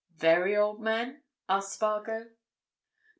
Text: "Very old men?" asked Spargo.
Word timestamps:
"Very 0.17 0.57
old 0.57 0.81
men?" 0.81 1.21
asked 1.47 1.73
Spargo. 1.73 2.29